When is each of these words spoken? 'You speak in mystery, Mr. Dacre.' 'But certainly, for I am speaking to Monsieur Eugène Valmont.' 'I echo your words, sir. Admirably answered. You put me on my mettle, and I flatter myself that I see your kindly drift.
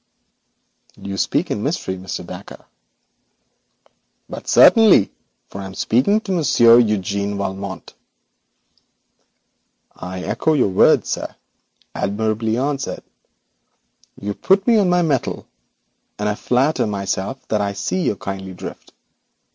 'You 0.97 1.15
speak 1.15 1.51
in 1.51 1.61
mystery, 1.61 1.95
Mr. 1.95 2.25
Dacre.' 2.25 2.65
'But 4.27 4.47
certainly, 4.47 5.11
for 5.47 5.61
I 5.61 5.65
am 5.65 5.75
speaking 5.75 6.19
to 6.21 6.31
Monsieur 6.31 6.81
Eugène 6.81 7.37
Valmont.' 7.37 7.93
'I 9.97 10.21
echo 10.23 10.53
your 10.53 10.69
words, 10.69 11.07
sir. 11.09 11.35
Admirably 11.93 12.57
answered. 12.57 13.03
You 14.19 14.33
put 14.33 14.65
me 14.65 14.79
on 14.79 14.89
my 14.89 15.03
mettle, 15.03 15.45
and 16.17 16.27
I 16.27 16.33
flatter 16.33 16.87
myself 16.87 17.47
that 17.49 17.61
I 17.61 17.73
see 17.73 18.01
your 18.01 18.15
kindly 18.15 18.55
drift. 18.55 18.93